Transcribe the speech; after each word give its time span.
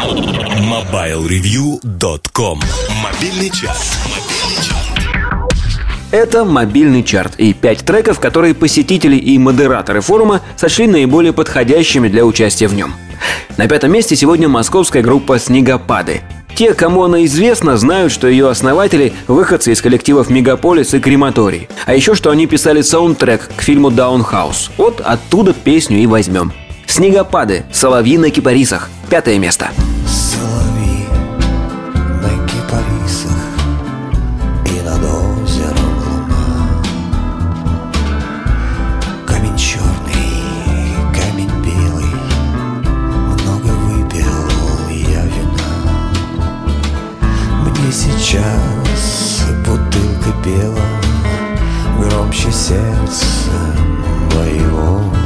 MobileReview.com 0.00 2.58
Мобильный 3.04 3.50
час. 3.50 3.98
Это 6.10 6.46
мобильный 6.46 7.02
чарт 7.02 7.34
и 7.36 7.52
пять 7.52 7.84
треков, 7.84 8.18
которые 8.18 8.54
посетители 8.54 9.16
и 9.16 9.36
модераторы 9.36 10.00
форума 10.00 10.40
сочли 10.56 10.86
наиболее 10.86 11.34
подходящими 11.34 12.08
для 12.08 12.24
участия 12.24 12.66
в 12.66 12.72
нем. 12.72 12.94
На 13.58 13.68
пятом 13.68 13.92
месте 13.92 14.16
сегодня 14.16 14.48
московская 14.48 15.02
группа 15.02 15.38
«Снегопады». 15.38 16.22
Те, 16.54 16.72
кому 16.72 17.04
она 17.04 17.26
известна, 17.26 17.76
знают, 17.76 18.10
что 18.10 18.26
ее 18.26 18.48
основатели– 18.48 19.12
выходцы 19.26 19.72
из 19.72 19.82
коллективов 19.82 20.30
«Мегаполис» 20.30 20.94
и 20.94 21.00
«Крематорий». 21.00 21.68
А 21.84 21.94
еще, 21.94 22.14
что 22.14 22.30
они 22.30 22.46
писали 22.46 22.80
саундтрек 22.80 23.50
к 23.54 23.60
фильму 23.60 23.90
«Даунхаус». 23.90 24.70
Вот 24.78 25.02
оттуда 25.02 25.52
песню 25.52 25.98
и 25.98 26.06
возьмем. 26.06 26.54
«Снегопады. 26.90 27.64
Соловьи 27.72 28.18
на 28.18 28.30
кипарисах». 28.30 28.90
Пятое 29.08 29.38
место. 29.38 29.70
Соловьи 30.08 31.06
на 31.94 32.30
кипарисах 32.48 33.30
и 34.66 34.80
над 34.84 34.98
озером 34.98 35.94
луна. 36.04 36.82
Камень 39.24 39.56
черный, 39.56 40.42
камень 41.14 41.52
белый, 41.64 42.12
много 42.82 43.68
выпил 43.68 44.48
я 44.90 45.22
вина. 45.22 45.72
Мне 47.60 47.92
сейчас 47.92 49.44
бутылка 49.64 50.32
пела 50.42 50.88
громче 52.00 52.50
сердца 52.50 53.24
моего. 54.34 55.19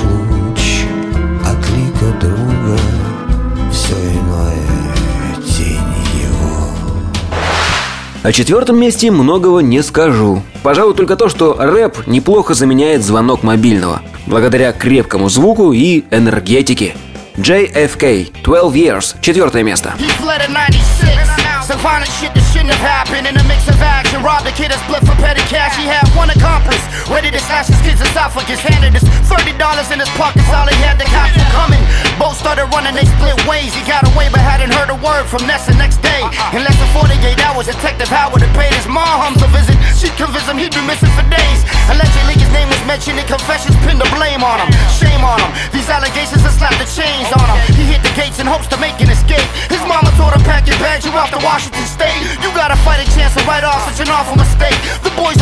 Лишь 0.00 0.10
луч 0.10 0.84
от 1.44 1.58
лика 1.70 2.12
друга, 2.20 2.78
все 3.72 3.94
иное 3.94 5.36
тень 5.44 5.94
его. 6.22 6.68
О 8.22 8.32
четвертом 8.32 8.78
месте 8.78 9.10
многого 9.10 9.60
не 9.60 9.82
скажу. 9.82 10.42
Пожалуй, 10.62 10.94
только 10.94 11.16
то, 11.16 11.28
что 11.28 11.56
рэп 11.58 12.06
неплохо 12.06 12.54
заменяет 12.54 13.02
звонок 13.02 13.42
мобильного, 13.42 14.02
благодаря 14.26 14.72
крепкому 14.72 15.28
звуку 15.28 15.72
и 15.72 16.04
энергетике. 16.10 16.94
JFK, 17.36 18.32
12 18.42 18.74
Years, 18.74 19.16
четвертое 19.22 19.62
место. 19.62 19.94
He 19.98 20.08
fled 20.20 20.46
in 20.46 20.52
96. 20.52 21.10
Some 21.70 21.78
violent 21.86 22.10
shit 22.18 22.34
that 22.34 22.42
shouldn't 22.50 22.74
have 22.74 22.82
happened 22.82 23.30
in 23.30 23.36
a 23.38 23.44
mix 23.46 23.62
of 23.68 23.80
action. 23.80 24.20
Robbed 24.24 24.44
a 24.44 24.50
kid 24.50 24.72
and 24.74 24.80
split 24.82 25.06
for 25.06 25.14
petty 25.22 25.40
cash. 25.46 25.78
He 25.78 25.86
had 25.86 26.02
one 26.18 26.28
accomplice. 26.28 26.82
Ready 27.08 27.30
to 27.30 27.38
slash 27.38 27.68
his 27.68 27.80
kid's 27.86 28.02
esophagus. 28.02 28.58
Handed 28.58 28.96
us 28.98 29.06
$30 29.70 29.92
in 29.94 30.00
his 30.00 30.10
pockets. 30.18 30.48
All 30.50 30.66
he 30.66 30.74
had, 30.82 30.98
the 30.98 31.06
cops 31.06 31.34
were 31.38 31.52
coming. 31.54 31.82
Both 32.18 32.38
started 32.38 32.66
running, 32.74 32.94
they 32.94 33.06
split 33.06 33.38
ways. 33.46 33.70
He 33.74 33.82
got 33.86 34.02
away 34.12 34.26
but 34.30 34.42
hadn't 34.42 34.74
heard 34.74 34.90
a 34.90 34.98
word 34.98 35.26
from 35.30 35.46
Ness 35.46 35.66
the 35.66 35.74
next 35.78 36.02
day. 36.02 36.22
Uh-uh. 36.22 36.56
In 36.56 36.66
less 36.66 36.76
than 36.78 36.90
48 36.90 37.38
hours, 37.46 37.66
Detective 37.66 38.08
Howard 38.10 38.42
had 38.42 38.52
paid 38.58 38.74
his 38.74 38.86
mom 38.90 39.38
a 39.38 39.48
visit. 39.54 39.76
She'd 39.94 40.14
convinced 40.18 40.48
him 40.50 40.58
he'd 40.58 40.74
been 40.74 40.86
missing 40.86 41.10
for 41.14 41.24
days. 41.30 41.60
Allegedly, 41.86 42.34
his 42.38 42.50
name 42.52 42.68
was 42.68 42.82
mentioned 42.86 43.18
in 43.18 43.26
confessions. 43.26 43.74
Pinned 43.86 44.02
the 44.02 44.10
blame 44.16 44.42
on 44.42 44.58
him. 44.60 44.68
Shame 44.98 45.22
on 45.22 45.38
him. 45.38 45.50
These 45.72 45.88
allegations 45.88 46.42
have 46.42 46.54
slapped 46.54 46.78
the 46.82 46.88
chains 46.88 47.30
on 47.34 47.46
him. 47.46 47.58
He 47.78 47.84
hit 47.88 48.02
the 48.02 48.12
gates 48.18 48.38
in 48.42 48.46
hopes 48.46 48.66
to 48.74 48.78
make 48.78 48.98
an 49.00 49.10
escape. 49.10 49.44
His 49.70 49.80
mama 49.88 50.10
told 50.20 50.34
him, 50.36 50.42
pack 50.44 50.66
your 50.66 50.78
bags, 50.78 51.06
you're 51.06 51.16
off 51.16 51.30
to 51.32 51.40
Washington 51.40 51.86
State. 51.86 52.20
You 52.42 52.50
gotta 52.52 52.76
fight 52.84 53.00
a 53.00 53.08
chance 53.16 53.32
to 53.38 53.42
write 53.48 53.64
off 53.64 53.80
such 53.88 54.04
an 54.04 54.10
awful 54.12 54.36
mistake. 54.36 54.76
The 55.00 55.12
boys 55.16 55.39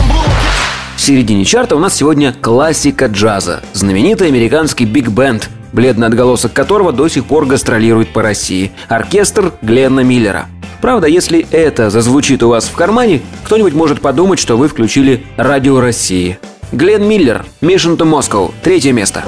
середине 1.08 1.46
чарта 1.46 1.74
у 1.74 1.78
нас 1.78 1.96
сегодня 1.96 2.34
классика 2.38 3.06
джаза, 3.06 3.62
знаменитый 3.72 4.28
американский 4.28 4.84
биг-бенд, 4.84 5.48
бледный 5.72 6.06
отголосок 6.06 6.52
которого 6.52 6.92
до 6.92 7.08
сих 7.08 7.24
пор 7.24 7.46
гастролирует 7.46 8.12
по 8.12 8.20
России, 8.20 8.72
оркестр 8.88 9.54
Гленна 9.62 10.00
Миллера. 10.00 10.48
Правда, 10.82 11.06
если 11.06 11.46
это 11.50 11.88
зазвучит 11.88 12.42
у 12.42 12.50
вас 12.50 12.66
в 12.66 12.74
кармане, 12.74 13.22
кто-нибудь 13.44 13.72
может 13.72 14.02
подумать, 14.02 14.38
что 14.38 14.58
вы 14.58 14.68
включили 14.68 15.24
радио 15.38 15.80
России. 15.80 16.38
Глен 16.72 17.08
Миллер, 17.08 17.46
Mission 17.62 17.96
to 17.96 18.04
Moscow, 18.04 18.52
третье 18.62 18.92
место. 18.92 19.24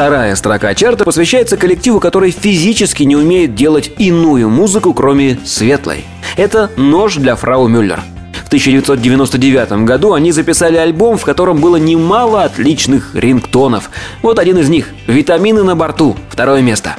Вторая 0.00 0.34
строка 0.34 0.74
чарта 0.74 1.04
посвящается 1.04 1.58
коллективу, 1.58 2.00
который 2.00 2.30
физически 2.30 3.02
не 3.02 3.16
умеет 3.16 3.54
делать 3.54 3.92
иную 3.98 4.48
музыку, 4.48 4.94
кроме 4.94 5.38
светлой. 5.44 6.06
Это 6.38 6.70
«Нож 6.78 7.16
для 7.16 7.36
фрау 7.36 7.68
Мюллер». 7.68 8.00
В 8.42 8.46
1999 8.46 9.84
году 9.84 10.14
они 10.14 10.32
записали 10.32 10.78
альбом, 10.78 11.18
в 11.18 11.24
котором 11.26 11.60
было 11.60 11.76
немало 11.76 12.44
отличных 12.44 13.14
рингтонов. 13.14 13.90
Вот 14.22 14.38
один 14.38 14.56
из 14.56 14.70
них 14.70 14.88
«Витамины 15.06 15.64
на 15.64 15.76
борту», 15.76 16.16
второе 16.30 16.62
место. 16.62 16.96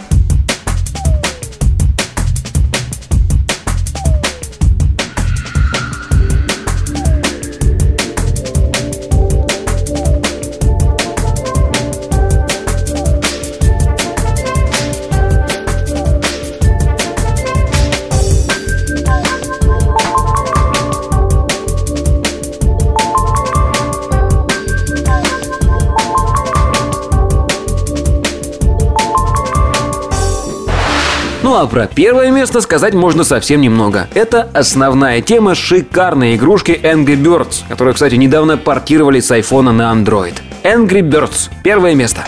Ну 31.51 31.57
а 31.57 31.67
про 31.67 31.85
первое 31.85 32.31
место 32.31 32.61
сказать 32.61 32.93
можно 32.93 33.25
совсем 33.25 33.59
немного. 33.59 34.07
Это 34.13 34.49
основная 34.53 35.21
тема 35.21 35.53
шикарной 35.53 36.37
игрушки 36.37 36.71
Angry 36.81 37.21
Birds, 37.21 37.65
которую, 37.67 37.93
кстати, 37.93 38.15
недавно 38.15 38.55
портировали 38.55 39.19
с 39.19 39.29
айфона 39.31 39.73
на 39.73 39.91
Android. 39.93 40.35
Angry 40.63 41.01
Birds. 41.01 41.49
Первое 41.61 41.93
место. 41.93 42.23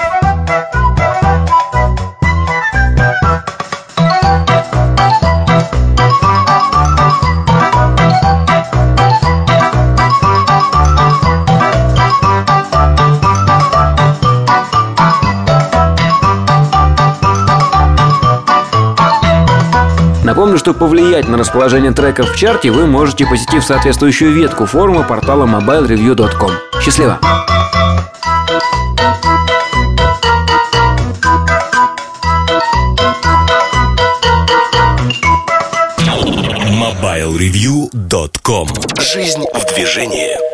Напомню, 20.34 20.58
что 20.58 20.74
повлиять 20.74 21.28
на 21.28 21.38
расположение 21.38 21.92
треков 21.92 22.32
в 22.32 22.36
чарте 22.36 22.72
вы 22.72 22.88
можете, 22.88 23.24
посетив 23.24 23.64
соответствующую 23.64 24.34
ветку 24.34 24.66
форума 24.66 25.04
портала 25.04 25.46
mobilereview.com. 25.46 26.82
Счастливо! 26.82 27.20
MobileReview.com 36.72 38.68
Жизнь 39.00 39.46
в 39.54 39.76
движении 39.76 40.53